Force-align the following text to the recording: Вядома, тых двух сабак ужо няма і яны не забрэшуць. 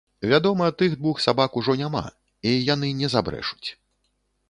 Вядома, 0.29 0.69
тых 0.79 0.95
двух 1.01 1.21
сабак 1.27 1.61
ужо 1.63 1.77
няма 1.83 2.03
і 2.53 2.57
яны 2.73 2.93
не 3.03 3.15
забрэшуць. 3.19 3.67